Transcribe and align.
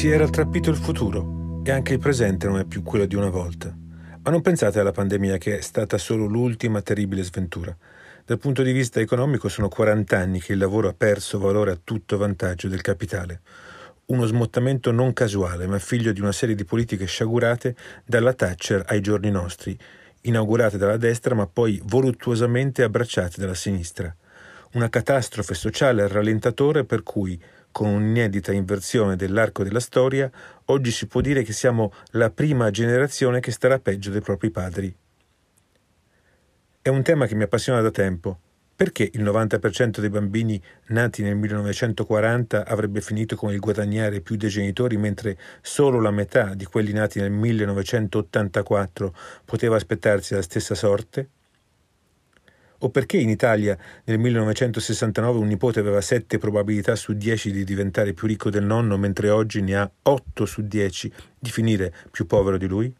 Si 0.00 0.08
era 0.08 0.24
attrappito 0.24 0.70
il 0.70 0.78
futuro 0.78 1.60
e 1.62 1.70
anche 1.70 1.92
il 1.92 1.98
presente 1.98 2.46
non 2.46 2.58
è 2.58 2.64
più 2.64 2.82
quello 2.82 3.04
di 3.04 3.16
una 3.16 3.28
volta. 3.28 3.68
Ma 4.22 4.30
non 4.30 4.40
pensate 4.40 4.80
alla 4.80 4.92
pandemia 4.92 5.36
che 5.36 5.58
è 5.58 5.60
stata 5.60 5.98
solo 5.98 6.24
l'ultima 6.24 6.80
terribile 6.80 7.22
sventura. 7.22 7.76
Dal 8.24 8.38
punto 8.38 8.62
di 8.62 8.72
vista 8.72 8.98
economico 8.98 9.50
sono 9.50 9.68
40 9.68 10.16
anni 10.16 10.40
che 10.40 10.54
il 10.54 10.58
lavoro 10.58 10.88
ha 10.88 10.94
perso 10.96 11.38
valore 11.38 11.72
a 11.72 11.78
tutto 11.84 12.16
vantaggio 12.16 12.68
del 12.68 12.80
capitale. 12.80 13.42
Uno 14.06 14.24
smottamento 14.24 14.90
non 14.90 15.12
casuale, 15.12 15.66
ma 15.66 15.78
figlio 15.78 16.12
di 16.12 16.22
una 16.22 16.32
serie 16.32 16.54
di 16.54 16.64
politiche 16.64 17.04
sciagurate 17.04 17.76
dalla 18.06 18.32
Thatcher 18.32 18.84
ai 18.86 19.02
giorni 19.02 19.30
nostri, 19.30 19.78
inaugurate 20.22 20.78
dalla 20.78 20.96
destra 20.96 21.34
ma 21.34 21.46
poi 21.46 21.78
voluttuosamente 21.84 22.82
abbracciate 22.82 23.38
dalla 23.38 23.52
sinistra. 23.52 24.16
Una 24.72 24.88
catastrofe 24.88 25.52
sociale 25.52 26.02
al 26.02 26.08
rallentatore 26.08 26.84
per 26.84 27.02
cui 27.02 27.38
con 27.72 27.88
un'inedita 27.88 28.52
inversione 28.52 29.16
dell'arco 29.16 29.62
della 29.62 29.80
storia, 29.80 30.30
oggi 30.66 30.90
si 30.90 31.06
può 31.06 31.20
dire 31.20 31.42
che 31.42 31.52
siamo 31.52 31.92
la 32.12 32.30
prima 32.30 32.70
generazione 32.70 33.40
che 33.40 33.50
starà 33.50 33.78
peggio 33.78 34.10
dei 34.10 34.20
propri 34.20 34.50
padri. 34.50 34.94
È 36.82 36.88
un 36.88 37.02
tema 37.02 37.26
che 37.26 37.34
mi 37.34 37.42
appassiona 37.42 37.80
da 37.80 37.90
tempo. 37.90 38.38
Perché 38.80 39.10
il 39.12 39.22
90% 39.22 40.00
dei 40.00 40.08
bambini 40.08 40.58
nati 40.86 41.22
nel 41.22 41.36
1940 41.36 42.64
avrebbe 42.64 43.02
finito 43.02 43.36
con 43.36 43.52
il 43.52 43.58
guadagnare 43.58 44.22
più 44.22 44.36
dei 44.36 44.48
genitori, 44.48 44.96
mentre 44.96 45.36
solo 45.60 46.00
la 46.00 46.10
metà 46.10 46.54
di 46.54 46.64
quelli 46.64 46.92
nati 46.92 47.20
nel 47.20 47.30
1984 47.30 49.14
poteva 49.44 49.76
aspettarsi 49.76 50.32
la 50.32 50.40
stessa 50.40 50.74
sorte? 50.74 51.28
O 52.82 52.90
perché 52.90 53.18
in 53.18 53.28
Italia 53.28 53.76
nel 54.04 54.18
1969 54.18 55.38
un 55.38 55.46
nipote 55.46 55.80
aveva 55.80 56.00
7 56.00 56.38
probabilità 56.38 56.96
su 56.96 57.12
10 57.12 57.52
di 57.52 57.64
diventare 57.64 58.14
più 58.14 58.26
ricco 58.26 58.48
del 58.48 58.64
nonno, 58.64 58.96
mentre 58.96 59.28
oggi 59.28 59.60
ne 59.60 59.76
ha 59.76 59.90
8 60.02 60.46
su 60.46 60.62
10 60.62 61.12
di 61.38 61.50
finire 61.50 61.92
più 62.10 62.26
povero 62.26 62.56
di 62.56 62.66
lui? 62.66 62.94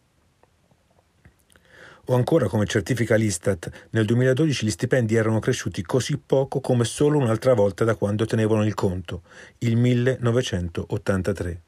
O 2.07 2.15
ancora, 2.15 2.49
come 2.49 2.67
certifica 2.67 3.15
l'Istat, 3.15 3.89
nel 3.91 4.05
2012 4.05 4.67
gli 4.67 4.71
stipendi 4.71 5.15
erano 5.15 5.39
cresciuti 5.39 5.83
così 5.83 6.19
poco 6.19 6.61
come 6.61 6.85
solo 6.85 7.19
un'altra 7.19 7.55
volta 7.55 7.85
da 7.85 7.95
quando 7.95 8.27
tenevano 8.27 8.67
il 8.67 8.75
conto, 8.75 9.23
il 9.59 9.77
1983. 9.77 11.63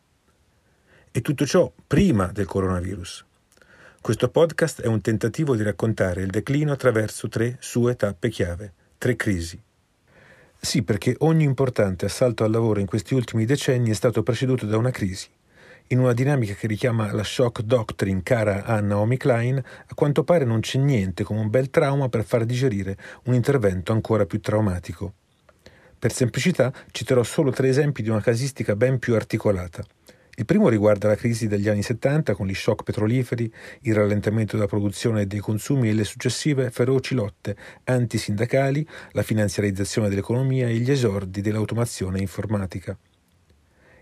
E 1.13 1.21
tutto 1.21 1.47
ciò 1.47 1.73
prima 1.87 2.27
del 2.33 2.47
coronavirus. 2.47 3.25
Questo 4.03 4.31
podcast 4.31 4.83
è 4.83 4.89
un 4.89 5.01
tentativo 5.01 5.55
di 5.55 5.63
raccontare 5.63 6.23
il 6.23 6.31
declino 6.31 6.73
attraverso 6.73 7.29
tre 7.29 7.57
sue 7.61 7.95
tappe 7.95 8.31
chiave, 8.31 8.73
tre 8.99 9.15
crisi. 9.15 9.63
Sì, 10.59 10.83
perché 10.83 11.15
ogni 11.19 11.45
importante 11.45 12.07
assalto 12.07 12.43
al 12.43 12.51
lavoro 12.51 12.81
in 12.81 12.87
questi 12.87 13.15
ultimi 13.15 13.45
decenni 13.45 13.91
è 13.91 13.95
stato 13.95 14.25
preceduto 14.25 14.67
da 14.67 14.77
una 14.77 14.91
crisi. 14.91 15.29
In 15.87 16.01
una 16.01 16.15
dinamica 16.15 16.55
che 16.55 16.67
richiama 16.67 17.13
la 17.13 17.23
shock 17.23 17.61
doctrine 17.61 18.25
cara 18.25 18.65
a 18.65 18.81
Naomi 18.81 19.17
Klein, 19.17 19.59
a 19.59 19.95
quanto 19.95 20.25
pare 20.25 20.45
non 20.45 20.59
c'è 20.59 20.81
niente 20.81 21.23
come 21.23 21.39
un 21.39 21.49
bel 21.49 21.71
trauma 21.71 22.09
per 22.09 22.25
far 22.25 22.45
digerire 22.45 22.97
un 23.27 23.35
intervento 23.35 23.93
ancora 23.93 24.27
più 24.27 24.41
traumatico. 24.41 25.13
Per 25.97 26.13
semplicità 26.13 26.73
citerò 26.91 27.23
solo 27.23 27.53
tre 27.53 27.69
esempi 27.69 28.03
di 28.03 28.09
una 28.09 28.21
casistica 28.21 28.75
ben 28.75 28.99
più 28.99 29.15
articolata. 29.15 29.85
Il 30.35 30.47
primo 30.47 30.71
riguarda 30.71 31.09
la 31.09 31.15
crisi 31.15 31.47
degli 31.47 31.69
anni 31.69 31.83
70 31.83 32.35
con 32.35 32.47
gli 32.47 32.55
shock 32.55 32.85
petroliferi, 32.85 33.53
il 33.83 33.95
rallentamento 33.95 34.57
della 34.57 34.67
produzione 34.67 35.23
e 35.23 35.27
dei 35.27 35.41
consumi 35.41 35.91
e 35.91 35.93
le 35.93 36.05
successive 36.05 36.71
feroci 36.71 37.15
lotte 37.15 37.55
antisindacali, 37.85 38.87
la 39.11 39.23
finanziarizzazione 39.23 40.09
dell'economia 40.09 40.69
e 40.69 40.79
gli 40.79 40.91
esordi 40.91 41.43
dell'automazione 41.43 42.19
informatica. 42.19 42.97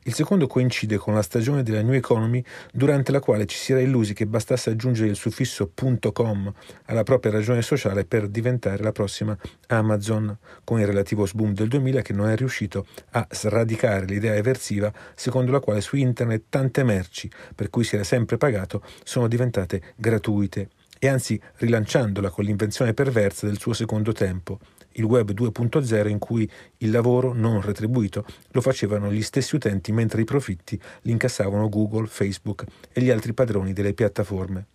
Il 0.05 0.15
secondo 0.15 0.47
coincide 0.47 0.97
con 0.97 1.12
la 1.12 1.21
stagione 1.21 1.62
della 1.62 1.83
New 1.83 1.93
Economy, 1.93 2.43
durante 2.72 3.12
la 3.12 3.21
quale 3.21 3.44
ci 3.44 3.56
si 3.56 3.72
era 3.72 3.83
illusi 3.83 4.15
che 4.15 4.27
bastasse 4.27 4.71
aggiungere 4.71 5.11
il 5.11 5.16
suffisso 5.16 5.72
.com 6.12 6.53
alla 6.87 7.03
propria 7.03 7.33
ragione 7.33 7.61
sociale 7.61 8.06
per 8.06 8.28
diventare 8.28 8.83
la 8.83 8.93
prossima 8.93 9.37
Amazon, 9.69 10.37
con 10.65 10.81
il 10.81 10.87
relativo 10.87 11.27
sboom 11.27 11.53
del 11.53 11.69
2000 11.69 12.00
che 12.00 12.15
non 12.15 12.28
è 12.28 12.37
riuscito 12.37 12.87
a 13.11 13.27
sradicare 13.31 14.06
l'idea 14.06 14.34
eversiva 14.34 14.93
secondo 15.15 15.53
la 15.53 15.61
quale 15.61 15.83
su 15.83 15.97
internet 15.97 16.44
tante 16.49 16.82
merci, 16.82 17.31
per 17.55 17.69
cui 17.69 17.84
si 17.84 17.97
era 17.97 18.05
sempre 18.05 18.38
pagato, 18.38 18.82
sono 19.05 19.28
diventate 19.28 19.82
gratuite. 19.97 20.71
E 20.99 21.09
anzi 21.09 21.41
rilanciandola 21.56 22.31
con 22.31 22.44
l'invenzione 22.44 22.94
perversa 22.94 23.47
del 23.47 23.59
suo 23.59 23.72
secondo 23.72 24.12
tempo, 24.12 24.59
il 24.93 25.05
web 25.05 25.33
2.0 25.33 26.09
in 26.09 26.19
cui 26.19 26.51
il 26.78 26.91
lavoro 26.91 27.33
non 27.33 27.61
retribuito 27.61 28.25
lo 28.51 28.61
facevano 28.61 29.12
gli 29.12 29.23
stessi 29.23 29.56
utenti 29.56 29.93
mentre 29.93 30.23
i 30.23 30.25
profitti 30.25 30.81
li 31.03 31.12
incassavano 31.12 31.69
Google, 31.69 32.06
Facebook 32.06 32.65
e 32.93 33.00
gli 33.00 33.11
altri 33.11 33.33
padroni 33.33 33.73
delle 33.73 33.93
piattaforme. 33.93 34.67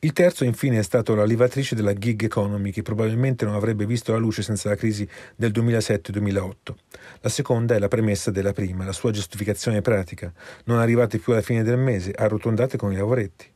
Il 0.00 0.12
terzo 0.12 0.44
infine 0.44 0.78
è 0.78 0.82
stato 0.82 1.16
la 1.16 1.24
levatrice 1.24 1.74
della 1.74 1.92
gig 1.92 2.22
economy 2.22 2.70
che 2.70 2.82
probabilmente 2.82 3.44
non 3.44 3.54
avrebbe 3.54 3.84
visto 3.84 4.12
la 4.12 4.18
luce 4.18 4.42
senza 4.42 4.68
la 4.68 4.76
crisi 4.76 5.08
del 5.34 5.50
2007-2008. 5.50 6.52
La 7.20 7.28
seconda 7.28 7.74
è 7.74 7.80
la 7.80 7.88
premessa 7.88 8.30
della 8.30 8.52
prima, 8.52 8.84
la 8.84 8.92
sua 8.92 9.10
giustificazione 9.10 9.80
pratica. 9.80 10.32
Non 10.66 10.78
arrivate 10.78 11.18
più 11.18 11.32
alla 11.32 11.42
fine 11.42 11.64
del 11.64 11.78
mese, 11.78 12.12
arrotondate 12.12 12.76
con 12.76 12.92
i 12.92 12.96
lavoretti. 12.96 13.50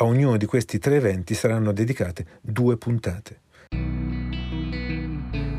A 0.00 0.04
ognuno 0.04 0.36
di 0.36 0.44
questi 0.44 0.78
tre 0.78 0.96
eventi 0.96 1.32
saranno 1.32 1.72
dedicate 1.72 2.26
due 2.42 2.76
puntate. 2.76 3.40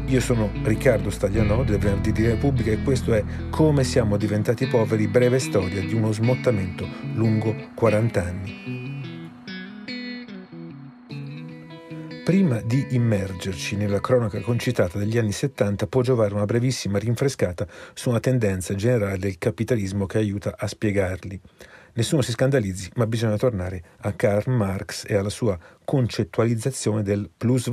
Io 0.09 0.22
sono 0.22 0.50
Riccardo 0.64 1.12
Staglianò 1.12 1.64
del 1.64 1.78
Venerdì 1.78 2.12
di 2.12 2.25
Repubblica 2.25 2.72
e 2.72 2.81
questo 2.81 3.14
è 3.14 3.24
Come 3.52 3.84
siamo 3.84 4.18
diventati 4.18 4.66
poveri, 4.66 5.08
breve 5.08 5.38
storia 5.38 5.81
di 5.81 5.94
uno 5.94 6.12
smottamento 6.12 6.88
lungo 7.14 7.56
40 7.75 8.24
anni. 8.24 8.80
Prima 12.25 12.59
di 12.62 12.88
immergerci 12.90 13.75
nella 13.75 14.02
cronaca 14.02 14.42
concitata 14.42 14.97
degli 14.97 15.20
anni 15.20 15.31
70 15.31 15.86
può 15.86 16.02
giovare 16.02 16.34
una 16.34 16.46
brevissima 16.46 16.97
rinfrescata 16.97 17.68
su 17.94 18.09
una 18.09 18.20
tendenza 18.20 18.74
generale 18.74 19.20
del 19.20 19.38
capitalismo 19.38 20.08
che 20.08 20.18
aiuta 20.18 20.56
a 20.58 20.66
spiegarli. 20.66 21.40
Nessuno 21.94 22.24
si 22.24 22.31
scandalizzi, 22.31 22.90
ma 22.96 23.06
bisogna 23.06 23.38
tornare 23.38 23.84
a 24.00 24.12
Karl 24.14 24.52
Marx 24.52 25.06
e 25.08 25.16
alla 25.16 25.30
sua 25.30 25.56
concettualizzazione 25.86 27.03
del 27.03 27.30
plus 27.38 27.68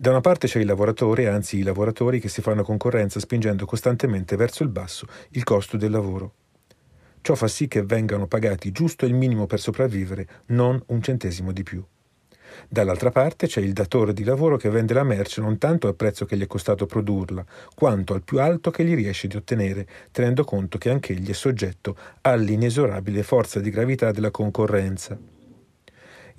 Da 0.00 0.10
una 0.10 0.20
parte 0.20 0.46
c'è 0.46 0.60
il 0.60 0.66
lavoratore, 0.66 1.26
anzi 1.26 1.58
i 1.58 1.64
lavoratori 1.64 2.20
che 2.20 2.28
si 2.28 2.40
fanno 2.40 2.62
concorrenza 2.62 3.18
spingendo 3.18 3.66
costantemente 3.66 4.36
verso 4.36 4.62
il 4.62 4.68
basso 4.68 5.08
il 5.30 5.42
costo 5.42 5.76
del 5.76 5.90
lavoro. 5.90 6.34
Ciò 7.20 7.34
fa 7.34 7.48
sì 7.48 7.66
che 7.66 7.82
vengano 7.82 8.28
pagati 8.28 8.70
giusto 8.70 9.06
il 9.06 9.14
minimo 9.14 9.46
per 9.46 9.58
sopravvivere, 9.58 10.28
non 10.46 10.80
un 10.86 11.02
centesimo 11.02 11.50
di 11.50 11.64
più. 11.64 11.84
Dall'altra 12.68 13.10
parte 13.10 13.48
c'è 13.48 13.60
il 13.60 13.72
datore 13.72 14.12
di 14.12 14.22
lavoro 14.22 14.56
che 14.56 14.70
vende 14.70 14.94
la 14.94 15.02
merce 15.02 15.40
non 15.40 15.58
tanto 15.58 15.88
al 15.88 15.96
prezzo 15.96 16.26
che 16.26 16.36
gli 16.36 16.42
è 16.42 16.46
costato 16.46 16.86
produrla, 16.86 17.44
quanto 17.74 18.14
al 18.14 18.22
più 18.22 18.38
alto 18.38 18.70
che 18.70 18.84
gli 18.84 18.94
riesce 18.94 19.26
di 19.26 19.34
ottenere, 19.34 19.84
tenendo 20.12 20.44
conto 20.44 20.78
che 20.78 20.90
anch'egli 20.90 21.28
è 21.28 21.34
soggetto 21.34 21.96
all'inesorabile 22.20 23.24
forza 23.24 23.58
di 23.58 23.70
gravità 23.70 24.12
della 24.12 24.30
concorrenza. 24.30 25.37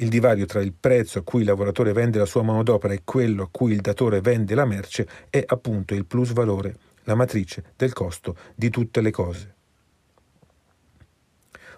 Il 0.01 0.07
divario 0.07 0.45
tra 0.45 0.61
il 0.61 0.71
prezzo 0.71 1.19
a 1.19 1.23
cui 1.23 1.41
il 1.41 1.47
lavoratore 1.47 1.91
vende 1.91 2.19
la 2.19 2.25
sua 2.25 2.41
manodopera 2.41 2.93
e 2.93 3.01
quello 3.03 3.43
a 3.43 3.49
cui 3.51 3.73
il 3.73 3.81
datore 3.81 4.21
vende 4.21 4.55
la 4.55 4.63
merce 4.63 5.05
è 5.29 5.43
appunto 5.45 5.93
il 5.93 6.05
plus 6.05 6.31
valore, 6.31 6.77
la 7.03 7.15
matrice 7.15 7.73
del 7.75 7.91
costo 7.91 8.37
di 8.55 8.69
tutte 8.69 9.01
le 9.01 9.11
cose. 9.11 9.55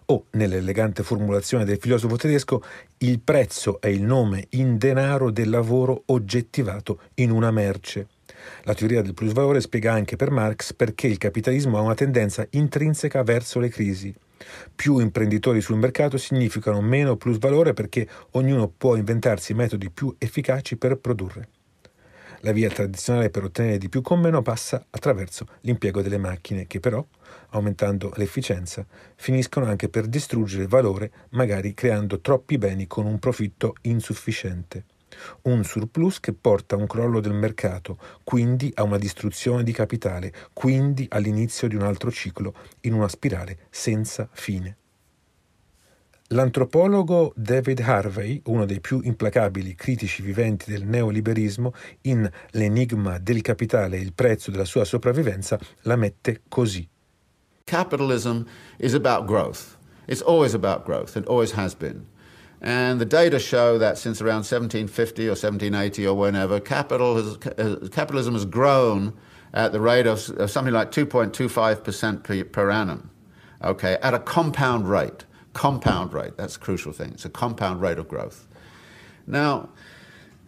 O, 0.06 0.25
nell'elegante 0.31 1.01
formulazione 1.01 1.65
del 1.65 1.79
filosofo 1.79 2.15
tedesco, 2.15 2.62
il 3.00 3.19
prezzo 3.21 3.81
è 3.81 3.88
il 3.88 4.03
nome 4.03 4.45
in 4.50 4.77
denaro 4.77 5.31
del 5.31 5.50
lavoro 5.50 6.03
oggettivato 6.07 7.00
in 7.15 7.31
una 7.31 7.50
merce. 7.50 8.07
La 8.65 8.75
teoria 8.75 9.01
del 9.01 9.15
plusvalore 9.15 9.62
spiega 9.62 9.94
anche 9.94 10.15
per 10.15 10.29
Marx 10.29 10.73
perché 10.73 11.07
il 11.07 11.18
capitalismo 11.18 11.79
ha 11.79 11.81
una 11.81 11.95
tendenza 11.95 12.45
intrinseca 12.51 13.23
verso 13.23 13.59
le 13.59 13.69
crisi. 13.69 14.13
Più 14.73 14.99
imprenditori 14.99 15.61
sul 15.61 15.77
mercato 15.77 16.17
significano 16.17 16.81
meno 16.81 17.15
plusvalore 17.15 17.73
perché 17.73 18.07
ognuno 18.31 18.67
può 18.67 18.95
inventarsi 18.95 19.53
metodi 19.53 19.89
più 19.89 20.13
efficaci 20.17 20.77
per 20.77 20.97
produrre. 20.97 21.49
La 22.43 22.51
via 22.51 22.69
tradizionale 22.69 23.29
per 23.29 23.43
ottenere 23.43 23.77
di 23.77 23.88
più 23.88 24.01
con 24.01 24.19
meno 24.19 24.41
passa 24.41 24.83
attraverso 24.89 25.45
l'impiego 25.61 26.01
delle 26.01 26.17
macchine 26.17 26.65
che 26.65 26.79
però, 26.79 27.05
aumentando 27.49 28.11
l'efficienza, 28.15 28.83
finiscono 29.15 29.67
anche 29.67 29.89
per 29.89 30.07
distruggere 30.07 30.65
valore, 30.65 31.11
magari 31.31 31.75
creando 31.75 32.19
troppi 32.19 32.57
beni 32.57 32.87
con 32.87 33.05
un 33.05 33.19
profitto 33.19 33.75
insufficiente. 33.81 34.85
Un 35.44 35.63
surplus 35.63 36.19
che 36.19 36.33
porta 36.33 36.75
a 36.75 36.79
un 36.79 36.88
crollo 36.88 37.19
del 37.19 37.33
mercato, 37.33 37.97
quindi 38.23 38.71
a 38.75 38.83
una 38.83 38.97
distruzione 38.97 39.63
di 39.63 39.71
capitale, 39.71 40.33
quindi 40.53 41.06
all'inizio 41.09 41.68
di 41.68 41.75
un 41.75 41.83
altro 41.83 42.12
ciclo, 42.12 42.53
in 42.81 42.94
una 42.94 43.07
spirale 43.07 43.68
senza 43.69 44.27
fine. 44.31 44.77
L'antropologo 46.33 47.33
David 47.35 47.81
Harvey, 47.81 48.41
uno 48.45 48.65
dei 48.65 48.79
più 48.79 49.01
implacabili 49.03 49.75
critici 49.75 50.21
viventi 50.21 50.71
del 50.71 50.85
neoliberismo, 50.85 51.73
in 52.03 52.29
L'enigma 52.51 53.18
del 53.18 53.41
capitale 53.41 53.97
e 53.97 54.01
il 54.01 54.13
prezzo 54.13 54.50
della 54.50 54.63
sua 54.63 54.85
sopravvivenza, 54.85 55.59
la 55.81 55.97
mette 55.97 56.44
così. 56.47 56.88
Capitalism 57.65 58.44
is 58.77 58.94
about 58.94 59.25
growth. 59.25 59.77
It's 60.07 60.21
always 60.21 60.53
about 60.53 60.85
growth 60.85 61.18
and 61.18 61.27
always 61.27 61.51
has 61.51 61.75
been. 61.75 62.06
And 62.61 63.01
the 63.01 63.05
data 63.05 63.39
show 63.39 63.79
that 63.79 63.97
since 63.97 64.21
around 64.21 64.45
1750 64.45 65.25
or 65.25 65.31
1780 65.31 66.07
or 66.07 66.15
whenever, 66.15 66.59
capital 66.59 67.15
has, 67.15 67.37
uh, 67.57 67.87
capitalism 67.91 68.35
has 68.35 68.45
grown 68.45 69.13
at 69.53 69.71
the 69.71 69.81
rate 69.81 70.05
of, 70.05 70.29
of 70.37 70.51
something 70.51 70.73
like 70.73 70.91
2.25% 70.91 72.23
per, 72.23 72.43
per 72.43 72.69
annum, 72.69 73.09
okay, 73.63 73.97
at 74.03 74.13
a 74.13 74.19
compound 74.19 74.87
rate. 74.87 75.25
Compound 75.53 76.13
rate, 76.13 76.37
that's 76.37 76.55
a 76.55 76.59
crucial 76.59 76.93
thing. 76.93 77.11
It's 77.11 77.25
a 77.25 77.29
compound 77.29 77.81
rate 77.81 77.97
of 77.97 78.07
growth. 78.07 78.47
Now, 79.27 79.69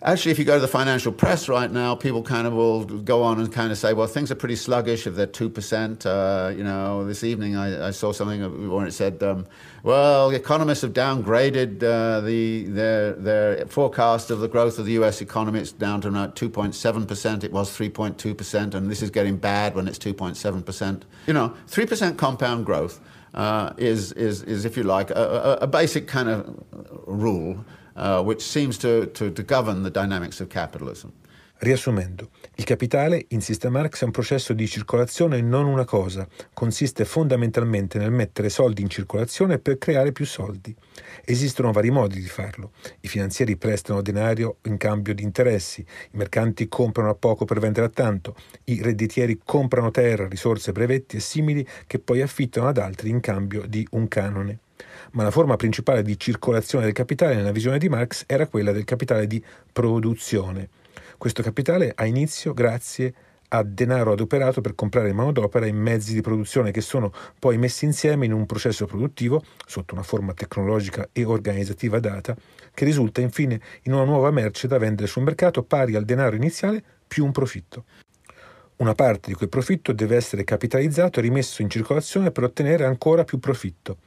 Actually, 0.06 0.34
if 0.34 0.40
you 0.40 0.44
go 0.44 0.56
to 0.56 0.60
the 0.60 0.68
financial 0.68 1.14
press 1.14 1.48
right 1.48 1.72
now, 1.72 1.96
people 1.96 2.22
kind 2.22 2.46
of 2.46 2.52
will 2.52 2.84
go 2.84 3.24
on 3.24 3.40
and 3.40 3.54
kind 3.54 3.72
of 3.72 3.78
say, 3.78 3.94
well, 3.94 4.06
things 4.06 4.30
are 4.32 4.36
pretty 4.36 4.58
sluggish 4.58 5.08
if 5.08 5.16
they're 5.16 5.26
2%. 5.26 6.06
Uh, 6.06 6.50
you 6.50 6.62
know, 6.62 7.06
this 7.06 7.24
evening 7.24 7.56
I, 7.56 7.88
I, 7.88 7.92
saw 7.92 8.12
something 8.12 8.70
where 8.70 8.86
it 8.86 8.92
said, 8.92 9.24
um, 9.24 9.48
well, 9.82 10.32
economists 10.32 10.82
have 10.82 10.92
downgraded 10.92 11.82
uh, 11.84 12.20
the, 12.20 12.66
their, 12.66 13.14
their 13.14 13.66
forecast 13.68 14.30
of 14.30 14.42
the 14.42 14.50
growth 14.50 14.78
of 14.78 14.86
the 14.86 14.92
US 15.04 15.22
economy. 15.22 15.62
It's 15.62 15.72
down 15.72 16.02
to 16.02 16.10
about 16.10 16.36
2.7%. 16.36 17.44
It 17.46 17.54
was 17.54 17.72
3.2%, 17.72 18.74
and 18.74 18.92
this 18.92 19.02
is 19.02 19.10
getting 19.10 19.38
bad 19.38 19.74
when 19.74 19.88
it's 19.88 20.00
2.7%. 20.00 21.04
You 21.28 21.34
know, 21.34 21.54
3% 21.70 22.18
compound 22.18 22.66
growth 22.66 23.00
uh, 23.34 23.72
is, 23.78 24.12
is, 24.12 24.44
is, 24.44 24.66
if 24.66 24.76
you 24.76 24.84
like, 24.84 25.12
a, 25.12 25.14
a, 25.14 25.54
a 25.64 25.68
basic 25.68 26.10
kind 26.10 26.28
of 26.28 26.62
rule 27.08 27.64
uh, 27.96 28.22
which 28.22 28.42
seems 28.42 28.78
to, 28.78 29.12
to, 29.12 29.32
to 29.32 29.44
govern 29.44 29.84
the 29.84 29.92
dynamics 29.92 30.40
of 30.40 30.48
capitalism. 30.48 31.10
Riassumendo, 31.64 32.32
il 32.56 32.66
capitale, 32.66 33.26
insiste 33.30 33.70
Marx, 33.70 34.02
è 34.02 34.04
un 34.04 34.12
processo 34.12 34.52
di 34.52 34.68
circolazione 34.68 35.38
e 35.38 35.42
non 35.42 35.66
una 35.66 35.86
cosa. 35.86 36.28
Consiste 36.54 37.06
fondamentalmente 37.06 37.98
nel 37.98 38.12
mettere 38.12 38.50
soldi 38.50 38.82
in 38.82 38.90
circolazione 38.90 39.60
per 39.60 39.78
creare 39.78 40.12
più 40.12 40.26
soldi. 40.26 40.76
Esistono 41.24 41.72
vari 41.72 41.90
modi 41.90 42.20
di 42.20 42.28
farlo. 42.28 42.72
I 43.00 43.08
finanzieri 43.08 43.56
prestano 43.56 44.02
denaro 44.02 44.58
in 44.64 44.76
cambio 44.76 45.14
di 45.14 45.24
interessi, 45.24 45.80
i 45.80 46.18
mercanti 46.18 46.68
comprano 46.68 47.12
a 47.12 47.16
poco 47.16 47.46
per 47.46 47.60
vendere 47.60 47.86
a 47.86 47.90
tanto, 47.90 48.36
i 48.66 48.82
redditieri 48.82 49.40
comprano 49.42 49.90
terra, 49.90 50.28
risorse, 50.28 50.74
brevetti 50.74 51.16
e 51.16 51.22
simili 51.22 51.66
che 51.88 51.98
poi 51.98 52.22
affittano 52.22 52.68
ad 52.68 52.78
altri 52.78 53.08
in 53.08 53.22
cambio 53.22 53.66
di 53.66 53.88
un 53.92 54.10
canone 54.10 54.60
ma 55.14 55.24
la 55.24 55.32
forma 55.32 55.56
principale 55.56 56.02
di 56.02 56.18
circolazione 56.20 56.86
del 56.86 56.94
capitale 56.94 57.36
nella 57.36 57.52
visione 57.52 57.78
di 57.78 57.90
Marx 57.90 58.24
era 58.28 58.48
quella 58.48 58.72
del 58.72 58.84
capitale 58.84 59.28
di 59.28 59.44
produzione. 59.72 60.70
Questo 61.18 61.42
capitale 61.42 61.92
ha 61.96 62.06
inizio 62.06 62.54
grazie 62.54 63.14
a 63.50 63.64
denaro 63.64 64.14
adoperato 64.14 64.62
per 64.62 64.74
comprare 64.74 65.14
manodopera 65.14 65.68
e 65.68 65.72
mezzi 65.72 66.14
di 66.14 66.22
produzione 66.22 66.72
che 66.72 66.82
sono 66.82 67.14
poi 67.38 67.60
messi 67.60 67.86
insieme 67.86 68.26
in 68.26 68.34
un 68.34 68.48
processo 68.48 68.88
produttivo, 68.88 69.44
sotto 69.68 69.94
una 69.94 70.02
forma 70.02 70.34
tecnologica 70.34 71.08
e 71.12 71.24
organizzativa 71.24 72.00
data, 72.00 72.36
che 72.74 72.86
risulta 72.86 73.22
infine 73.22 73.62
in 73.84 73.94
una 73.94 74.06
nuova 74.06 74.32
merce 74.32 74.68
da 74.68 74.80
vendere 74.80 75.08
sul 75.08 75.22
mercato 75.22 75.62
pari 75.62 75.96
al 75.96 76.06
denaro 76.06 76.36
iniziale 76.36 76.84
più 77.08 77.24
un 77.24 77.32
profitto. 77.32 77.84
Una 78.78 78.96
parte 78.96 79.30
di 79.30 79.36
quel 79.36 79.50
profitto 79.50 79.94
deve 79.94 80.16
essere 80.16 80.44
capitalizzato 80.44 81.20
e 81.20 81.22
rimesso 81.22 81.62
in 81.62 81.70
circolazione 81.70 82.32
per 82.32 82.46
ottenere 82.46 82.86
ancora 82.86 83.24
più 83.24 83.38
profitto. 83.38 83.98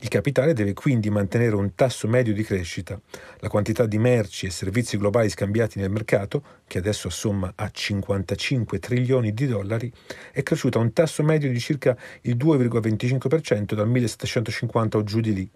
Il 0.00 0.08
capitale 0.08 0.52
deve 0.52 0.72
quindi 0.74 1.10
mantenere 1.10 1.54
un 1.54 1.74
tasso 1.74 2.08
medio 2.08 2.32
di 2.32 2.42
crescita. 2.42 3.00
La 3.38 3.48
quantità 3.48 3.86
di 3.86 3.98
merci 3.98 4.46
e 4.46 4.50
servizi 4.50 4.96
globali 4.96 5.28
scambiati 5.28 5.78
nel 5.78 5.90
mercato, 5.90 6.42
che 6.66 6.78
adesso 6.78 7.08
assomma 7.08 7.52
a 7.54 7.70
55 7.70 8.78
trilioni 8.78 9.32
di 9.32 9.46
dollari, 9.46 9.92
è 10.32 10.42
cresciuta 10.42 10.78
a 10.78 10.82
un 10.82 10.92
tasso 10.92 11.22
medio 11.22 11.50
di 11.50 11.60
circa 11.60 11.96
il 12.22 12.36
2,25% 12.36 13.74
dal 13.74 13.88
1750 13.88 14.98
o 14.98 15.04
giù 15.04 15.20
di 15.20 15.34
lì. 15.34 15.50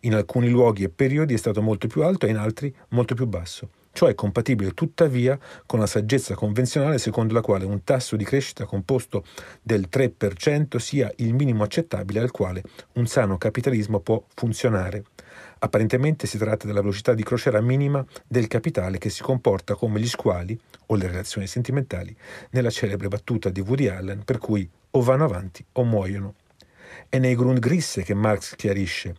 In 0.00 0.14
alcuni 0.14 0.48
luoghi 0.48 0.84
e 0.84 0.88
periodi 0.88 1.34
è 1.34 1.38
stato 1.38 1.62
molto 1.62 1.86
più 1.86 2.02
alto 2.02 2.26
e 2.26 2.30
in 2.30 2.36
altri 2.36 2.74
molto 2.88 3.14
più 3.14 3.26
basso. 3.26 3.68
Ciò 3.94 4.08
è 4.08 4.16
compatibile 4.16 4.72
tuttavia 4.72 5.38
con 5.66 5.78
la 5.78 5.86
saggezza 5.86 6.34
convenzionale 6.34 6.98
secondo 6.98 7.32
la 7.32 7.40
quale 7.40 7.64
un 7.64 7.84
tasso 7.84 8.16
di 8.16 8.24
crescita 8.24 8.64
composto 8.64 9.24
del 9.62 9.86
3% 9.88 10.78
sia 10.78 11.12
il 11.18 11.32
minimo 11.32 11.62
accettabile 11.62 12.18
al 12.18 12.32
quale 12.32 12.64
un 12.94 13.06
sano 13.06 13.38
capitalismo 13.38 14.00
può 14.00 14.20
funzionare. 14.34 15.04
Apparentemente 15.60 16.26
si 16.26 16.38
tratta 16.38 16.66
della 16.66 16.80
velocità 16.80 17.14
di 17.14 17.22
crociera 17.22 17.60
minima 17.60 18.04
del 18.26 18.48
capitale 18.48 18.98
che 18.98 19.10
si 19.10 19.22
comporta 19.22 19.76
come 19.76 20.00
gli 20.00 20.08
squali 20.08 20.58
o 20.86 20.96
le 20.96 21.06
relazioni 21.06 21.46
sentimentali 21.46 22.14
nella 22.50 22.70
celebre 22.70 23.06
battuta 23.06 23.48
di 23.48 23.60
Woody 23.60 23.86
Allen 23.86 24.24
per 24.24 24.38
cui 24.38 24.68
o 24.90 25.02
vanno 25.02 25.24
avanti 25.24 25.64
o 25.74 25.84
muoiono. 25.84 26.34
È 27.08 27.18
nei 27.18 27.36
Grundrisse 27.36 28.02
che 28.02 28.14
Marx 28.14 28.56
chiarisce 28.56 29.14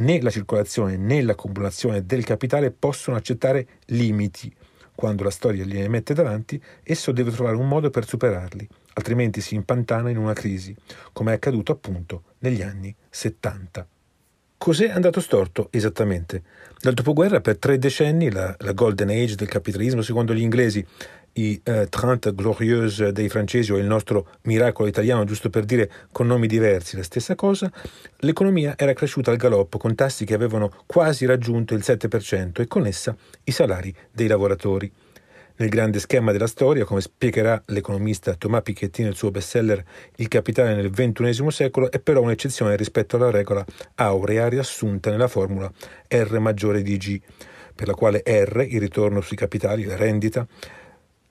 né 0.00 0.20
la 0.20 0.30
circolazione 0.30 0.96
né 0.96 1.22
l'accumulazione 1.22 2.04
del 2.04 2.24
capitale 2.24 2.70
possono 2.70 3.16
accettare 3.16 3.66
limiti. 3.86 4.54
Quando 4.94 5.22
la 5.22 5.30
storia 5.30 5.64
gliene 5.64 5.88
mette 5.88 6.12
davanti, 6.12 6.62
esso 6.82 7.12
deve 7.12 7.30
trovare 7.30 7.56
un 7.56 7.66
modo 7.66 7.88
per 7.88 8.06
superarli, 8.06 8.68
altrimenti 8.94 9.40
si 9.40 9.54
impantana 9.54 10.10
in 10.10 10.18
una 10.18 10.34
crisi, 10.34 10.76
come 11.12 11.32
è 11.32 11.34
accaduto 11.36 11.72
appunto 11.72 12.22
negli 12.40 12.60
anni 12.60 12.94
70. 13.08 13.86
Cos'è 14.58 14.90
andato 14.90 15.20
storto 15.20 15.68
esattamente? 15.70 16.42
Dal 16.78 16.92
dopoguerra 16.92 17.40
per 17.40 17.56
tre 17.56 17.78
decenni, 17.78 18.30
la, 18.30 18.54
la 18.58 18.72
Golden 18.72 19.08
Age 19.08 19.34
del 19.34 19.48
capitalismo, 19.48 20.02
secondo 20.02 20.34
gli 20.34 20.42
inglesi, 20.42 20.86
i 21.34 21.60
eh, 21.62 21.86
30 21.88 22.30
Glorieuses 22.30 23.08
dei 23.10 23.28
francesi 23.28 23.72
o 23.72 23.76
il 23.76 23.86
nostro 23.86 24.28
miracolo 24.42 24.88
italiano, 24.88 25.24
giusto 25.24 25.50
per 25.50 25.64
dire 25.64 25.90
con 26.10 26.26
nomi 26.26 26.46
diversi 26.46 26.96
la 26.96 27.02
stessa 27.02 27.34
cosa, 27.34 27.70
l'economia 28.18 28.74
era 28.76 28.92
cresciuta 28.92 29.30
al 29.30 29.36
galoppo 29.36 29.78
con 29.78 29.94
tassi 29.94 30.24
che 30.24 30.34
avevano 30.34 30.72
quasi 30.86 31.26
raggiunto 31.26 31.74
il 31.74 31.82
7% 31.84 32.60
e 32.60 32.66
con 32.66 32.86
essa 32.86 33.16
i 33.44 33.52
salari 33.52 33.94
dei 34.10 34.26
lavoratori. 34.26 34.90
Nel 35.60 35.68
grande 35.68 35.98
schema 35.98 36.32
della 36.32 36.46
storia, 36.46 36.86
come 36.86 37.02
spiegherà 37.02 37.62
l'economista 37.66 38.34
Thomas 38.34 38.62
Piketty 38.62 39.02
nel 39.02 39.14
suo 39.14 39.30
bestseller 39.30 39.84
Il 40.16 40.28
capitale 40.28 40.74
nel 40.74 40.90
XXI 40.90 41.50
secolo, 41.50 41.90
è 41.90 41.98
però 41.98 42.22
un'eccezione 42.22 42.76
rispetto 42.76 43.16
alla 43.16 43.30
regola 43.30 43.62
aurea 43.96 44.48
riassunta 44.48 45.10
nella 45.10 45.28
formula 45.28 45.70
R 46.08 46.38
maggiore 46.38 46.80
di 46.80 46.96
G, 46.96 47.20
per 47.74 47.88
la 47.88 47.94
quale 47.94 48.22
R, 48.24 48.66
il 48.66 48.80
ritorno 48.80 49.20
sui 49.20 49.36
capitali, 49.36 49.84
la 49.84 49.96
rendita, 49.96 50.46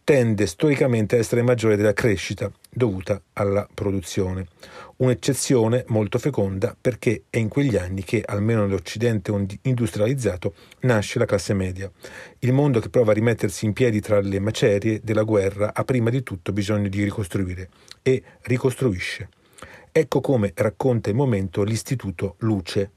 tende 0.10 0.48
storicamente 0.48 1.16
a 1.16 1.20
essere 1.20 1.44
maggiore 1.44 1.76
della 1.76 1.94
crescita 1.94 2.52
dovuta 2.68 3.22
alla 3.34 3.70
produzione. 3.72 4.48
Un'eccezione 4.96 5.84
molto 5.90 6.18
feconda 6.18 6.76
perché 6.82 7.26
è 7.30 7.38
in 7.38 7.48
quegli 7.48 7.76
anni 7.76 8.04
che, 8.04 8.24
almeno 8.26 8.66
nell'Occidente 8.66 9.32
industrializzato, 9.62 10.56
nasce 10.80 11.20
la 11.20 11.26
classe 11.26 11.54
media. 11.54 11.92
Il 12.40 12.54
mondo 12.54 12.80
che 12.80 12.90
prova 12.90 13.12
a 13.12 13.14
rimettersi 13.14 13.66
in 13.66 13.74
piedi 13.74 14.02
tra 14.02 14.20
le 14.20 14.40
macerie 14.40 15.00
della 15.04 15.22
guerra 15.22 15.76
ha 15.76 15.84
prima 15.84 16.10
di 16.10 16.24
tutto 16.24 16.54
bisogno 16.54 16.90
di 16.90 17.04
ricostruire 17.04 17.70
e 18.02 18.24
ricostruisce. 18.42 19.30
Ecco 19.92 20.22
come 20.22 20.54
racconta 20.56 21.12
il 21.12 21.16
momento 21.16 21.62
l'Istituto 21.62 22.34
Luce 22.40 22.90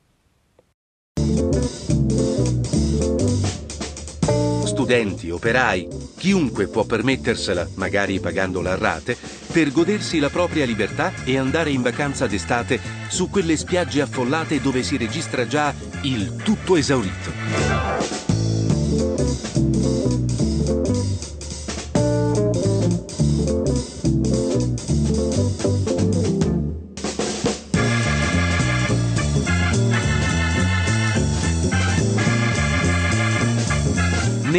studenti, 4.93 5.31
operai, 5.31 5.89
chiunque 6.19 6.69
può 6.69 6.85
permettersela, 6.85 7.67
magari 7.77 8.21
pagandola 8.21 8.73
a 8.73 8.77
rate, 8.77 9.17
per 9.51 9.73
godersi 9.73 10.19
la 10.19 10.29
propria 10.29 10.67
libertà 10.67 11.15
e 11.25 11.39
andare 11.39 11.71
in 11.71 11.81
vacanza 11.81 12.27
d'estate 12.27 12.79
su 13.09 13.31
quelle 13.31 13.57
spiagge 13.57 14.03
affollate 14.03 14.61
dove 14.61 14.83
si 14.83 14.99
registra 14.99 15.47
già 15.47 15.75
il 16.03 16.37
tutto 16.37 16.77
esaurito. 16.77 18.12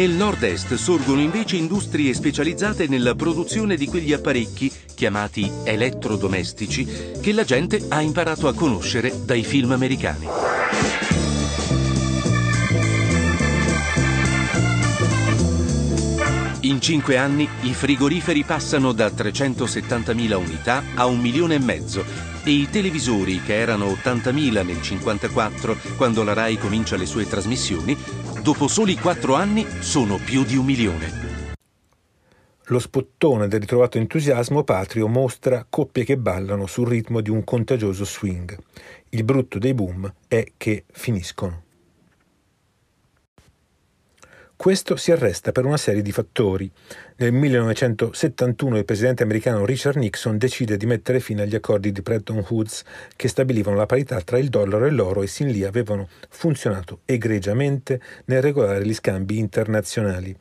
Nel 0.04 0.12
nord-est 0.12 0.74
sorgono 0.74 1.22
invece 1.22 1.56
industrie 1.56 2.12
specializzate 2.12 2.86
nella 2.88 3.14
produzione 3.14 3.74
di 3.74 3.86
quegli 3.86 4.12
apparecchi, 4.12 4.70
chiamati 4.94 5.50
elettrodomestici, 5.64 6.86
che 7.22 7.32
la 7.32 7.42
gente 7.42 7.86
ha 7.88 8.02
imparato 8.02 8.46
a 8.46 8.52
conoscere 8.52 9.24
dai 9.24 9.42
film 9.42 9.72
americani. 9.72 10.26
In 16.60 16.82
cinque 16.82 17.16
anni 17.16 17.48
i 17.62 17.72
frigoriferi 17.72 18.42
passano 18.44 18.92
da 18.92 19.06
370.000 19.06 20.34
unità 20.34 20.82
a 20.96 21.06
un 21.06 21.18
milione 21.18 21.54
e 21.54 21.60
mezzo 21.60 22.04
e 22.42 22.50
i 22.50 22.68
televisori, 22.68 23.40
che 23.40 23.54
erano 23.54 23.86
80.000 23.86 24.24
nel 24.32 24.34
1954, 24.34 25.78
quando 25.96 26.22
la 26.22 26.34
RAI 26.34 26.58
comincia 26.58 26.96
le 26.96 27.06
sue 27.06 27.26
trasmissioni, 27.26 27.96
dopo 28.44 28.68
soli 28.68 28.96
quattro 28.96 29.36
anni 29.36 29.66
sono 29.80 30.18
più 30.18 30.44
di 30.44 30.54
un 30.54 30.66
milione. 30.66 31.10
Lo 32.64 32.78
spottone 32.78 33.48
del 33.48 33.60
ritrovato 33.60 33.96
entusiasmo 33.96 34.64
patrio 34.64 35.08
mostra 35.08 35.64
coppie 35.66 36.04
che 36.04 36.18
ballano 36.18 36.66
sul 36.66 36.86
ritmo 36.86 37.22
di 37.22 37.30
un 37.30 37.42
contagioso 37.42 38.04
swing. 38.04 38.54
Il 39.08 39.24
brutto 39.24 39.58
dei 39.58 39.72
boom 39.72 40.12
è 40.28 40.44
che 40.58 40.84
finiscono. 40.92 41.62
Questo 44.54 44.96
si 44.96 45.10
arresta 45.10 45.50
per 45.50 45.64
una 45.64 45.78
serie 45.78 46.02
di 46.02 46.12
fattori. 46.12 46.70
Nel 47.16 47.32
1971 47.32 48.76
il 48.76 48.84
presidente 48.84 49.22
americano 49.22 49.64
Richard 49.64 49.98
Nixon 49.98 50.36
decide 50.36 50.76
di 50.76 50.84
mettere 50.84 51.20
fine 51.20 51.42
agli 51.42 51.54
accordi 51.54 51.92
di 51.92 52.00
Bretton 52.00 52.44
Woods 52.48 52.82
che 53.14 53.28
stabilivano 53.28 53.76
la 53.76 53.86
parità 53.86 54.20
tra 54.20 54.36
il 54.36 54.48
dollaro 54.48 54.84
e 54.84 54.90
l'oro 54.90 55.22
e 55.22 55.28
sin 55.28 55.46
lì 55.46 55.62
avevano 55.62 56.08
funzionato 56.28 57.02
egregiamente 57.04 58.00
nel 58.24 58.42
regolare 58.42 58.84
gli 58.84 58.92
scambi 58.92 59.38
internazionali. 59.38 60.36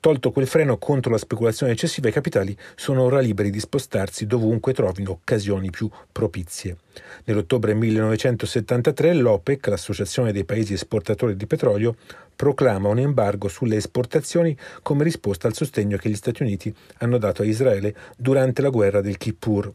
Tolto 0.00 0.32
quel 0.32 0.48
freno 0.48 0.78
contro 0.78 1.12
la 1.12 1.18
speculazione 1.18 1.72
eccessiva, 1.72 2.08
i 2.08 2.12
capitali 2.12 2.56
sono 2.74 3.02
ora 3.02 3.20
liberi 3.20 3.50
di 3.50 3.60
spostarsi 3.60 4.26
dovunque 4.26 4.72
trovino 4.72 5.12
occasioni 5.12 5.70
più 5.70 5.88
propizie. 6.10 6.76
Nell'ottobre 7.24 7.74
1973 7.74 9.14
l'OPEC, 9.14 9.66
l'Associazione 9.68 10.32
dei 10.32 10.44
Paesi 10.44 10.72
Esportatori 10.72 11.36
di 11.36 11.46
Petrolio, 11.46 11.96
proclama 12.36 12.90
un 12.90 12.98
embargo 12.98 13.48
sulle 13.48 13.76
esportazioni 13.76 14.56
come 14.82 15.04
risposta 15.04 15.48
al 15.48 15.54
sostegno 15.54 15.96
che 15.96 16.10
gli 16.10 16.15
Stati 16.16 16.42
Uniti 16.42 16.74
hanno 16.98 17.18
dato 17.18 17.42
a 17.42 17.44
Israele 17.44 17.94
durante 18.16 18.62
la 18.62 18.70
guerra 18.70 19.00
del 19.00 19.16
Kippur. 19.16 19.72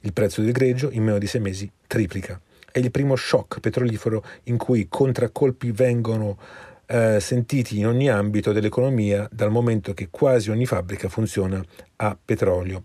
Il 0.00 0.12
prezzo 0.12 0.40
del 0.40 0.52
greggio 0.52 0.90
in 0.90 1.04
meno 1.04 1.18
di 1.18 1.26
sei 1.26 1.40
mesi 1.40 1.70
triplica. 1.86 2.40
È 2.72 2.78
il 2.78 2.90
primo 2.90 3.16
shock 3.16 3.60
petrolifero 3.60 4.24
in 4.44 4.56
cui 4.56 4.86
contraccolpi 4.88 5.72
vengono 5.72 6.38
eh, 6.86 7.20
sentiti 7.20 7.78
in 7.78 7.86
ogni 7.86 8.08
ambito 8.08 8.52
dell'economia 8.52 9.28
dal 9.30 9.50
momento 9.50 9.94
che 9.94 10.08
quasi 10.10 10.50
ogni 10.50 10.66
fabbrica 10.66 11.08
funziona 11.08 11.62
a 11.96 12.16
petrolio. 12.22 12.84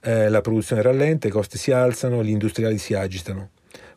Eh, 0.00 0.28
la 0.28 0.40
produzione 0.40 0.82
rallenta, 0.82 1.28
i 1.28 1.30
costi 1.30 1.58
si 1.58 1.72
alzano, 1.72 2.22
gli 2.22 2.30
industriali 2.30 2.78
si 2.78 2.94
agitano. 2.94 3.50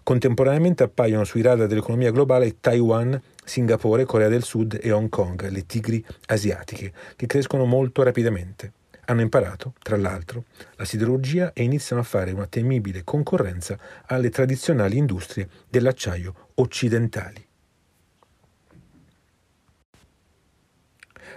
Contemporaneamente 0.04 0.84
appaiono 0.84 1.24
sui 1.24 1.42
radar 1.42 1.68
dell'economia 1.68 2.12
globale 2.12 2.60
Taiwan, 2.60 3.20
Singapore, 3.46 4.06
Corea 4.06 4.28
del 4.28 4.44
Sud 4.44 4.80
e 4.82 4.92
Hong 4.92 5.10
Kong, 5.10 5.48
le 5.50 5.66
tigri 5.66 6.04
asiatiche, 6.28 6.94
che 7.16 7.26
crescono 7.26 7.66
molto 7.66 8.04
rapidamente. 8.04 8.74
Hanno 9.06 9.22
imparato, 9.22 9.74
tra 9.82 9.98
l'altro, 9.98 10.46
la 10.76 10.86
siderurgia 10.86 11.52
e 11.54 11.64
iniziano 11.64 12.02
a 12.02 12.06
fare 12.06 12.32
una 12.32 12.48
temibile 12.48 13.04
concorrenza 13.04 13.78
alle 14.06 14.30
tradizionali 14.30 14.98
industrie 14.98 15.50
dell'acciaio 15.70 16.50
occidentali. 16.56 17.46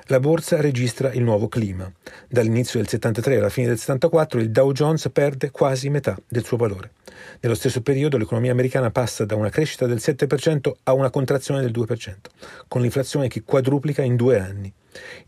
La 0.08 0.20
borsa 0.20 0.60
registra 0.60 1.12
il 1.12 1.24
nuovo 1.24 1.48
clima. 1.48 1.90
Dall'inizio 2.28 2.78
del 2.78 2.88
73 2.88 3.38
alla 3.38 3.48
fine 3.48 3.66
del 3.66 3.78
74 3.78 4.38
il 4.38 4.52
Dow 4.52 4.70
Jones 4.70 5.08
perde 5.12 5.50
quasi 5.50 5.90
metà 5.90 6.16
del 6.28 6.44
suo 6.44 6.56
valore. 6.56 6.92
Nello 7.40 7.56
stesso 7.56 7.82
periodo 7.82 8.16
l'economia 8.16 8.52
americana 8.52 8.92
passa 8.92 9.24
da 9.24 9.34
una 9.34 9.50
crescita 9.50 9.86
del 9.86 9.98
7% 10.00 10.70
a 10.84 10.92
una 10.92 11.10
contrazione 11.10 11.60
del 11.60 11.72
2%, 11.72 12.14
con 12.68 12.82
l'inflazione 12.82 13.26
che 13.26 13.42
quadruplica 13.42 14.02
in 14.02 14.14
due 14.14 14.38
anni 14.38 14.72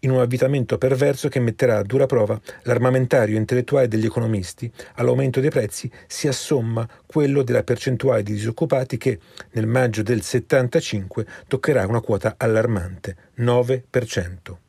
in 0.01 0.11
un 0.11 0.21
avvitamento 0.21 0.79
perverso 0.79 1.29
che 1.29 1.41
metterà 1.41 1.79
a 1.79 1.83
dura 1.83 2.07
prova 2.07 2.41
l'armamentario 2.63 3.37
intellettuale 3.37 3.89
degli 3.89 4.07
economisti, 4.07 4.71
all'aumento 4.95 5.41
dei 5.41 5.51
prezzi 5.51 5.91
si 6.07 6.29
assomma 6.29 6.89
quello 7.05 7.43
della 7.43 7.63
percentuale 7.63 8.23
di 8.23 8.33
disoccupati 8.33 8.97
che 8.97 9.19
nel 9.51 9.67
maggio 9.67 10.03
del 10.03 10.23
75 10.23 11.27
toccherà 11.49 11.87
una 11.87 12.01
quota 12.01 12.35
allarmante, 12.39 13.17
9%. 13.39 14.68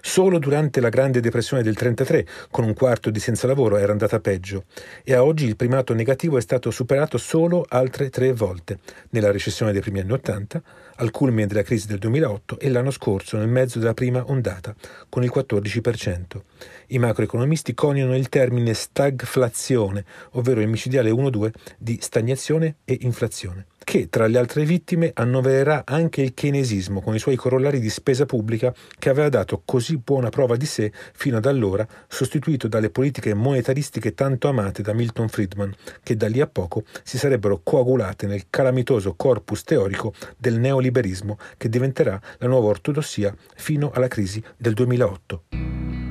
Solo 0.00 0.38
durante 0.38 0.80
la 0.80 0.88
Grande 0.88 1.20
Depressione 1.20 1.62
del 1.62 1.74
1933, 1.76 2.48
con 2.50 2.64
un 2.64 2.74
quarto 2.74 3.10
di 3.10 3.18
senza 3.18 3.48
lavoro, 3.48 3.76
era 3.76 3.90
andata 3.90 4.20
peggio 4.20 4.64
e 5.02 5.14
a 5.14 5.24
oggi 5.24 5.46
il 5.46 5.56
primato 5.56 5.94
negativo 5.94 6.38
è 6.38 6.40
stato 6.40 6.70
superato 6.70 7.18
solo 7.18 7.64
altre 7.68 8.08
tre 8.08 8.32
volte, 8.32 8.78
nella 9.10 9.32
recessione 9.32 9.72
dei 9.72 9.80
primi 9.80 10.00
anni 10.00 10.12
80, 10.12 10.62
al 10.96 11.10
culmine 11.10 11.46
della 11.46 11.62
crisi 11.62 11.88
del 11.88 11.98
2008 11.98 12.60
e 12.60 12.70
l'anno 12.70 12.92
scorso 12.92 13.36
nel 13.36 13.48
mezzo 13.48 13.80
della 13.80 13.94
prima 13.94 14.22
ondata, 14.26 14.74
con 15.08 15.24
il 15.24 15.32
14%. 15.34 16.40
I 16.88 16.98
macroeconomisti 16.98 17.74
coniano 17.74 18.16
il 18.16 18.28
termine 18.28 18.72
stagflazione, 18.72 20.04
ovvero 20.32 20.60
il 20.60 20.68
micidiale 20.68 21.10
1-2 21.10 21.50
di 21.78 21.98
stagnazione 22.00 22.76
e 22.84 22.98
inflazione 23.00 23.66
che 23.86 24.08
tra 24.08 24.26
le 24.26 24.36
altre 24.36 24.64
vittime 24.64 25.12
annovererà 25.14 25.84
anche 25.84 26.20
il 26.20 26.34
keynesismo 26.34 27.00
con 27.00 27.14
i 27.14 27.20
suoi 27.20 27.36
corollari 27.36 27.78
di 27.78 27.88
spesa 27.88 28.26
pubblica 28.26 28.74
che 28.98 29.10
aveva 29.10 29.28
dato 29.28 29.62
così 29.64 29.96
buona 29.96 30.28
prova 30.28 30.56
di 30.56 30.66
sé 30.66 30.90
fino 31.12 31.36
ad 31.36 31.46
allora, 31.46 31.86
sostituito 32.08 32.66
dalle 32.66 32.90
politiche 32.90 33.32
monetaristiche 33.32 34.12
tanto 34.12 34.48
amate 34.48 34.82
da 34.82 34.92
Milton 34.92 35.28
Friedman, 35.28 35.72
che 36.02 36.16
da 36.16 36.26
lì 36.26 36.40
a 36.40 36.48
poco 36.48 36.82
si 37.04 37.16
sarebbero 37.16 37.60
coagulate 37.62 38.26
nel 38.26 38.46
calamitoso 38.50 39.14
corpus 39.14 39.62
teorico 39.62 40.12
del 40.36 40.58
neoliberismo 40.58 41.38
che 41.56 41.68
diventerà 41.68 42.20
la 42.38 42.48
nuova 42.48 42.70
ortodossia 42.70 43.32
fino 43.54 43.92
alla 43.94 44.08
crisi 44.08 44.42
del 44.56 44.74
2008. 44.74 46.05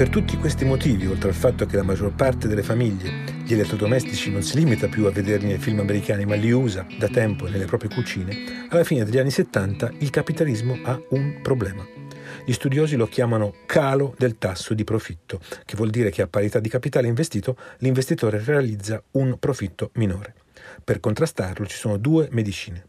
Per 0.00 0.08
tutti 0.08 0.38
questi 0.38 0.64
motivi, 0.64 1.06
oltre 1.06 1.28
al 1.28 1.34
fatto 1.34 1.66
che 1.66 1.76
la 1.76 1.82
maggior 1.82 2.14
parte 2.14 2.48
delle 2.48 2.62
famiglie 2.62 3.42
gli 3.44 3.52
elettrodomestici 3.52 4.30
non 4.30 4.40
si 4.40 4.56
limita 4.56 4.88
più 4.88 5.04
a 5.04 5.10
vederli 5.10 5.48
nei 5.48 5.58
film 5.58 5.80
americani, 5.80 6.24
ma 6.24 6.36
li 6.36 6.50
usa 6.50 6.86
da 6.98 7.06
tempo 7.08 7.46
nelle 7.46 7.66
proprie 7.66 7.90
cucine, 7.90 8.66
alla 8.70 8.82
fine 8.82 9.04
degli 9.04 9.18
anni 9.18 9.30
70 9.30 9.90
il 9.98 10.08
capitalismo 10.08 10.78
ha 10.84 10.98
un 11.10 11.40
problema. 11.42 11.86
Gli 12.46 12.52
studiosi 12.52 12.96
lo 12.96 13.08
chiamano 13.08 13.52
calo 13.66 14.14
del 14.16 14.38
tasso 14.38 14.72
di 14.72 14.84
profitto, 14.84 15.38
che 15.66 15.76
vuol 15.76 15.90
dire 15.90 16.08
che 16.08 16.22
a 16.22 16.28
parità 16.28 16.60
di 16.60 16.70
capitale 16.70 17.06
investito 17.06 17.54
l'investitore 17.80 18.42
realizza 18.42 19.02
un 19.10 19.38
profitto 19.38 19.90
minore. 19.96 20.32
Per 20.82 20.98
contrastarlo 20.98 21.66
ci 21.66 21.76
sono 21.76 21.98
due 21.98 22.26
medicine. 22.30 22.84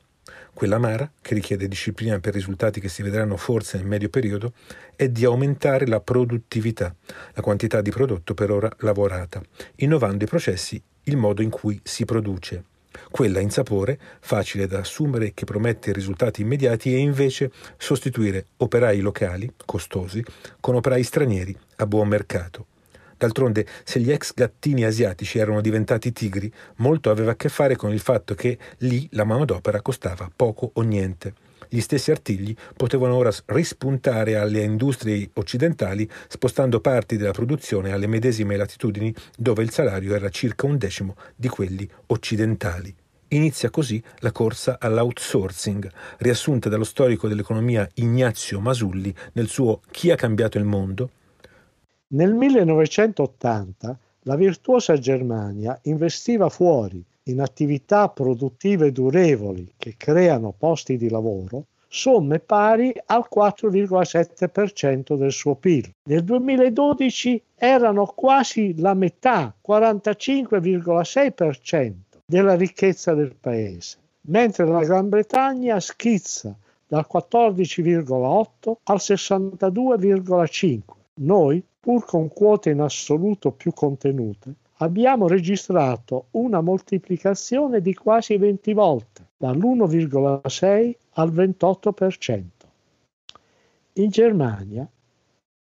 Quella 0.53 0.75
amara, 0.75 1.11
che 1.21 1.33
richiede 1.33 1.67
disciplina 1.67 2.19
per 2.19 2.33
risultati 2.33 2.79
che 2.79 2.89
si 2.89 3.01
vedranno 3.01 3.37
forse 3.37 3.77
nel 3.77 3.87
medio 3.87 4.09
periodo, 4.09 4.53
è 4.95 5.09
di 5.09 5.25
aumentare 5.25 5.87
la 5.87 5.99
produttività, 5.99 6.95
la 7.33 7.41
quantità 7.41 7.81
di 7.81 7.89
prodotto 7.89 8.33
per 8.33 8.51
ora 8.51 8.71
lavorata, 8.79 9.41
innovando 9.77 10.23
i 10.23 10.27
processi, 10.27 10.81
il 11.03 11.17
modo 11.17 11.41
in 11.41 11.49
cui 11.49 11.79
si 11.83 12.05
produce. 12.05 12.65
Quella 13.09 13.39
in 13.39 13.49
sapore, 13.49 13.97
facile 14.19 14.67
da 14.67 14.79
assumere 14.79 15.27
e 15.27 15.33
che 15.33 15.45
promette 15.45 15.93
risultati 15.93 16.41
immediati, 16.41 16.93
è 16.93 16.97
invece 16.97 17.51
sostituire 17.77 18.47
operai 18.57 18.99
locali, 18.99 19.51
costosi, 19.65 20.23
con 20.59 20.75
operai 20.75 21.03
stranieri 21.03 21.57
a 21.77 21.87
buon 21.87 22.07
mercato. 22.07 22.67
D'altronde, 23.21 23.67
se 23.83 23.99
gli 23.99 24.11
ex 24.11 24.33
gattini 24.33 24.83
asiatici 24.83 25.37
erano 25.37 25.61
diventati 25.61 26.11
tigri, 26.11 26.51
molto 26.77 27.11
aveva 27.11 27.33
a 27.33 27.35
che 27.35 27.49
fare 27.49 27.75
con 27.75 27.91
il 27.91 27.99
fatto 27.99 28.33
che 28.33 28.57
lì 28.79 29.07
la 29.11 29.25
manodopera 29.25 29.79
costava 29.83 30.27
poco 30.35 30.71
o 30.73 30.81
niente. 30.81 31.35
Gli 31.69 31.81
stessi 31.81 32.09
artigli 32.09 32.55
potevano 32.75 33.13
ora 33.13 33.29
rispuntare 33.45 34.37
alle 34.37 34.63
industrie 34.63 35.29
occidentali, 35.33 36.09
spostando 36.27 36.79
parti 36.79 37.15
della 37.15 37.29
produzione 37.29 37.91
alle 37.91 38.07
medesime 38.07 38.57
latitudini 38.57 39.13
dove 39.37 39.61
il 39.61 39.69
salario 39.69 40.15
era 40.15 40.29
circa 40.29 40.65
un 40.65 40.79
decimo 40.79 41.15
di 41.35 41.47
quelli 41.47 41.87
occidentali. 42.07 42.91
Inizia 43.27 43.69
così 43.69 44.01
la 44.21 44.31
corsa 44.31 44.77
all'outsourcing, 44.79 45.87
riassunta 46.17 46.69
dallo 46.69 46.83
storico 46.83 47.27
dell'economia 47.27 47.87
Ignazio 47.93 48.59
Masulli 48.59 49.13
nel 49.33 49.47
suo 49.47 49.81
Chi 49.91 50.09
ha 50.09 50.15
cambiato 50.15 50.57
il 50.57 50.65
mondo? 50.65 51.11
Nel 52.13 52.33
1980 52.33 53.97
la 54.23 54.35
virtuosa 54.35 54.97
Germania 54.97 55.79
investiva 55.83 56.49
fuori 56.49 57.01
in 57.23 57.39
attività 57.39 58.09
produttive 58.09 58.91
durevoli 58.91 59.71
che 59.77 59.93
creano 59.95 60.53
posti 60.57 60.97
di 60.97 61.09
lavoro 61.09 61.67
somme 61.87 62.39
pari 62.39 62.93
al 63.05 63.29
4,7% 63.33 65.15
del 65.15 65.31
suo 65.31 65.55
PIL. 65.55 65.89
Nel 66.03 66.25
2012 66.25 67.41
erano 67.55 68.05
quasi 68.07 68.77
la 68.77 68.93
metà, 68.93 69.55
45,6% 69.65 71.93
della 72.25 72.55
ricchezza 72.55 73.13
del 73.13 73.35
paese, 73.39 73.99
mentre 74.23 74.65
la 74.65 74.83
Gran 74.83 75.07
Bretagna 75.07 75.79
schizza 75.79 76.53
dal 76.85 77.07
14,8 77.09 78.73
al 78.83 78.97
62,5. 78.97 80.99
Noi 81.23 81.63
pur 81.79 82.05
con 82.05 82.29
quote 82.29 82.69
in 82.69 82.79
assoluto 82.79 83.51
più 83.51 83.73
contenute, 83.73 84.53
abbiamo 84.77 85.27
registrato 85.27 86.27
una 86.31 86.61
moltiplicazione 86.61 87.81
di 87.81 87.93
quasi 87.93 88.37
20 88.37 88.73
volte, 88.73 89.25
dall'1,6 89.37 90.95
al 91.13 91.31
28%. 91.31 92.43
In 93.93 94.09
Germania 94.09 94.87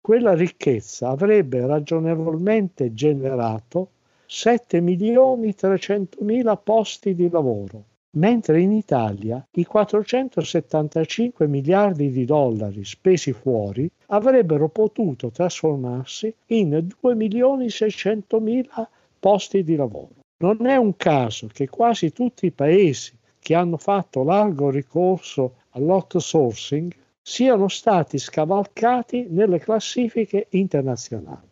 quella 0.01 0.35
ricchezza 0.35 1.09
avrebbe 1.09 1.67
ragionevolmente 1.67 2.95
generato 2.95 3.89
7 4.27 4.81
milioni 4.81 5.55
300 5.55 6.23
mila 6.23 6.57
posti 6.57 7.15
di 7.15 7.29
lavoro, 7.29 7.85
mentre 8.13 8.61
in 8.61 8.73
Italia 8.73 9.47
i 9.53 9.65
475 9.65 11.47
miliardi 11.47 12.11
di 12.11 12.25
dollari 12.25 12.85
spesi 12.85 13.33
fuori 13.33 13.91
avrebbero 14.07 14.69
potuto 14.69 15.31
trasformarsi 15.31 16.35
in 16.47 16.89
2 17.01 17.15
milioni 17.15 17.71
600 17.71 18.41
mila 18.41 18.89
posti 19.19 19.63
di 19.63 19.77
lavoro. 19.77 20.15
Non 20.39 20.67
è 20.67 20.77
un 20.77 20.97
caso 20.97 21.47
che 21.53 21.69
quasi 21.69 22.13
tutti 22.13 22.47
i 22.47 22.51
paesi 22.51 23.17
che 23.39 23.55
hanno 23.55 23.77
fatto 23.77 24.25
largo 24.25 24.71
ricorso 24.71 25.57
all'outsourcing 25.71 26.93
siano 27.23 27.69
stati 27.69 28.19
scavalcati 28.19 29.27
nelle 29.29 29.59
classifiche 29.59 30.47
internazionali. 30.51 31.50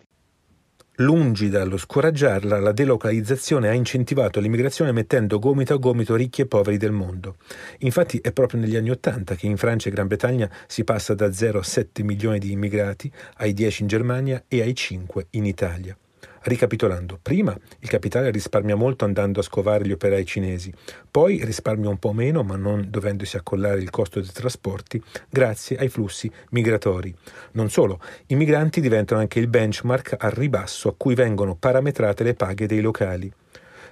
Lungi 1.00 1.48
dallo 1.48 1.76
scoraggiarla, 1.76 2.58
la 2.58 2.72
delocalizzazione 2.72 3.68
ha 3.68 3.72
incentivato 3.72 4.40
l'immigrazione 4.40 4.90
mettendo 4.90 5.38
gomito 5.38 5.74
a 5.74 5.76
gomito 5.76 6.16
ricchi 6.16 6.40
e 6.40 6.46
poveri 6.46 6.76
del 6.76 6.90
mondo. 6.90 7.36
Infatti 7.78 8.18
è 8.18 8.32
proprio 8.32 8.58
negli 8.58 8.74
anni 8.74 8.90
Ottanta 8.90 9.36
che 9.36 9.46
in 9.46 9.56
Francia 9.56 9.88
e 9.90 9.92
Gran 9.92 10.08
Bretagna 10.08 10.50
si 10.66 10.82
passa 10.82 11.14
da 11.14 11.32
0 11.32 11.60
a 11.60 11.62
7 11.62 12.02
milioni 12.02 12.40
di 12.40 12.50
immigrati, 12.50 13.08
ai 13.36 13.52
10 13.52 13.82
in 13.82 13.88
Germania 13.88 14.42
e 14.48 14.60
ai 14.60 14.74
5 14.74 15.26
in 15.30 15.44
Italia. 15.44 15.96
Ricapitolando, 16.42 17.18
prima 17.20 17.56
il 17.80 17.88
capitale 17.88 18.30
risparmia 18.30 18.76
molto 18.76 19.04
andando 19.04 19.40
a 19.40 19.42
scovare 19.42 19.86
gli 19.86 19.92
operai 19.92 20.24
cinesi, 20.24 20.72
poi 21.10 21.44
risparmia 21.44 21.88
un 21.88 21.98
po' 21.98 22.12
meno 22.12 22.42
ma 22.42 22.56
non 22.56 22.86
dovendosi 22.88 23.36
accollare 23.36 23.80
il 23.80 23.90
costo 23.90 24.20
dei 24.20 24.30
trasporti 24.32 25.02
grazie 25.28 25.76
ai 25.76 25.88
flussi 25.88 26.30
migratori. 26.50 27.14
Non 27.52 27.70
solo, 27.70 28.00
i 28.26 28.34
migranti 28.34 28.80
diventano 28.80 29.20
anche 29.20 29.38
il 29.40 29.48
benchmark 29.48 30.16
al 30.18 30.30
ribasso 30.30 30.88
a 30.88 30.94
cui 30.96 31.14
vengono 31.14 31.54
parametrate 31.54 32.22
le 32.24 32.34
paghe 32.34 32.66
dei 32.66 32.80
locali. 32.80 33.32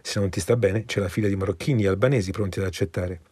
Se 0.06 0.20
non 0.20 0.30
ti 0.30 0.38
sta 0.38 0.54
bene, 0.56 0.84
c'è 0.84 1.00
la 1.00 1.08
fila 1.08 1.26
di 1.26 1.34
marocchini 1.34 1.82
e 1.82 1.88
albanesi 1.88 2.30
pronti 2.30 2.60
ad 2.60 2.66
accettare. 2.66 3.22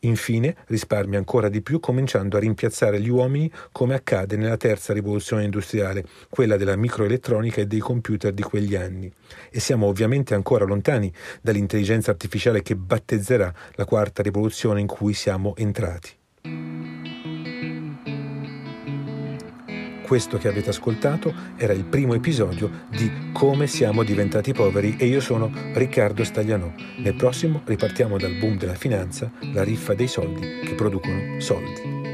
Infine, 0.00 0.56
risparmia 0.66 1.16
ancora 1.16 1.48
di 1.48 1.62
più 1.62 1.78
cominciando 1.78 2.36
a 2.36 2.40
rimpiazzare 2.40 3.00
gli 3.00 3.08
uomini 3.08 3.48
come 3.70 3.94
accade 3.94 4.36
nella 4.36 4.56
terza 4.56 4.92
rivoluzione 4.92 5.44
industriale, 5.44 6.04
quella 6.28 6.56
della 6.56 6.74
microelettronica 6.74 7.60
e 7.60 7.68
dei 7.68 7.78
computer 7.78 8.32
di 8.32 8.42
quegli 8.42 8.74
anni. 8.74 9.08
E 9.48 9.60
siamo 9.60 9.86
ovviamente 9.86 10.34
ancora 10.34 10.64
lontani 10.64 11.10
dall'intelligenza 11.40 12.10
artificiale 12.10 12.62
che 12.62 12.74
battezzerà 12.74 13.54
la 13.74 13.84
quarta 13.84 14.20
rivoluzione 14.20 14.80
in 14.80 14.88
cui 14.88 15.14
siamo 15.14 15.54
entrati. 15.54 16.10
Questo 20.04 20.36
che 20.36 20.48
avete 20.48 20.68
ascoltato 20.68 21.32
era 21.56 21.72
il 21.72 21.84
primo 21.84 22.12
episodio 22.12 22.84
di 22.90 23.30
Come 23.32 23.66
siamo 23.66 24.02
diventati 24.02 24.52
poveri 24.52 24.96
e 24.98 25.06
io 25.06 25.18
sono 25.18 25.50
Riccardo 25.72 26.22
Staglianò. 26.24 26.70
Nel 26.98 27.14
prossimo 27.14 27.62
ripartiamo 27.64 28.18
dal 28.18 28.34
boom 28.34 28.58
della 28.58 28.74
finanza, 28.74 29.32
la 29.54 29.64
riffa 29.64 29.94
dei 29.94 30.06
soldi 30.06 30.60
che 30.62 30.74
producono 30.74 31.40
soldi. 31.40 32.13